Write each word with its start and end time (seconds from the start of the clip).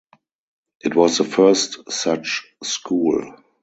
It 0.83 0.95
was 0.95 1.19
the 1.19 1.23
first 1.25 1.91
such 1.91 2.47
school. 2.63 3.35